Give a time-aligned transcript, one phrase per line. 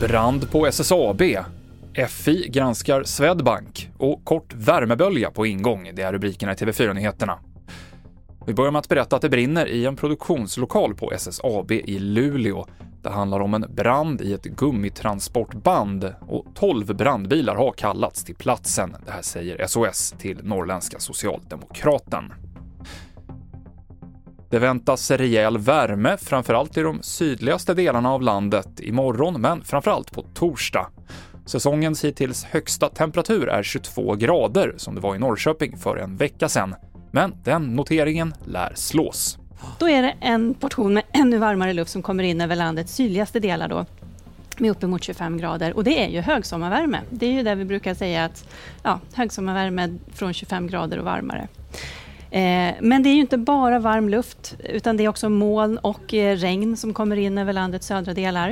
[0.00, 1.22] Brand på SSAB.
[2.08, 5.90] FI granskar Swedbank och kort värmebölja på ingång.
[5.94, 7.38] Det är rubrikerna i TV4-nyheterna.
[8.46, 12.66] Vi börjar med att berätta att det brinner i en produktionslokal på SSAB i Luleå.
[13.02, 18.96] Det handlar om en brand i ett gummitransportband och 12 brandbilar har kallats till platsen.
[19.06, 22.32] Det här säger SOS till Norrländska Socialdemokraten.
[24.50, 30.24] Det väntas rejäl värme, framförallt i de sydligaste delarna av landet imorgon, men framförallt på
[30.34, 30.86] torsdag.
[31.46, 36.48] Säsongens hittills högsta temperatur är 22 grader, som det var i Norrköping för en vecka
[36.48, 36.74] sedan.
[37.10, 39.38] Men den noteringen lär slås.
[39.78, 43.40] Då är det en portion med ännu varmare luft som kommer in över landets sydligaste
[43.40, 43.86] delar då
[44.58, 47.00] med uppemot 25 grader och det är ju högsommarvärme.
[47.10, 48.48] Det är ju där vi brukar säga att
[48.82, 51.48] ja, högsommarvärme från 25 grader och varmare.
[52.30, 56.14] Eh, men det är ju inte bara varm luft, utan det är också moln och
[56.14, 58.48] eh, regn som kommer in över landets södra delar.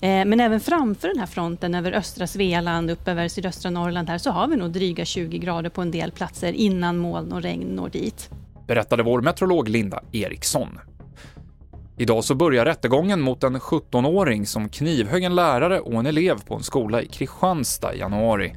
[0.00, 4.18] Eh, men även framför den här fronten, över östra Svealand, upp över sydöstra Norrland här,
[4.18, 7.68] så har vi nog dryga 20 grader på en del platser innan moln och regn
[7.68, 8.30] når dit.
[8.66, 10.78] Berättade vår meteorolog Linda Eriksson.
[12.00, 16.54] Idag så börjar rättegången mot en 17-åring som knivhögg en lärare och en elev på
[16.54, 18.54] en skola i Kristianstad i januari.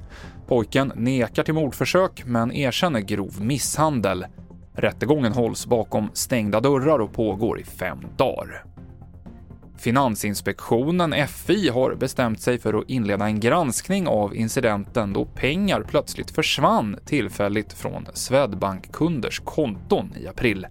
[0.48, 4.25] Pojken nekar till mordförsök men erkänner grov misshandel.
[4.73, 8.66] Rättegången hålls bakom stängda dörrar och pågår i fem dagar.
[9.78, 16.31] Finansinspektionen, FI, har bestämt sig för att inleda en granskning av incidenten då pengar plötsligt
[16.31, 20.67] försvann tillfälligt från Swedbank-kunders konton i april.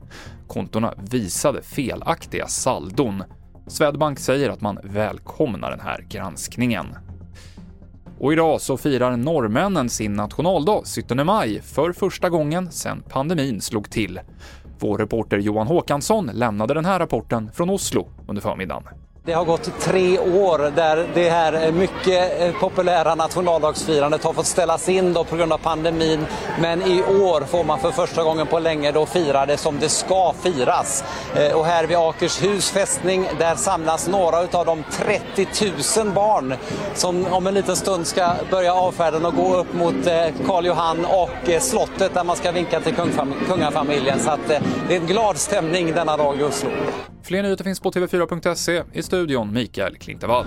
[0.46, 3.22] Kontona visade felaktiga saldon.
[3.66, 6.86] Swedbank säger att man välkomnar den här granskningen.
[8.20, 13.90] Och idag så firar norrmännen sin nationaldag 17 maj för första gången sedan pandemin slog
[13.90, 14.20] till.
[14.78, 18.84] Vår reporter Johan Håkansson lämnade den här rapporten från Oslo under förmiddagen.
[19.24, 24.88] Det har gått tre år där det här mycket eh, populära nationaldagsfirandet har fått ställas
[24.88, 26.26] in då på grund av pandemin.
[26.60, 29.88] Men i år får man för första gången på länge då fira det som det
[29.88, 31.04] ska firas.
[31.34, 35.46] Eh, och här vid Akershus fästning där samlas några av de 30
[36.04, 36.54] 000 barn
[36.94, 41.04] som om en liten stund ska börja avfärden och gå upp mot eh, Karl Johan
[41.04, 42.94] och slottet där man ska vinka till
[43.48, 44.20] kungafamiljen.
[44.20, 44.48] Så att
[44.88, 46.70] det är en glad stämning denna dag i Oslo.
[47.22, 48.82] Fler nyheter finns på tv4.se.
[48.92, 50.46] I studion Mikael Klintevall.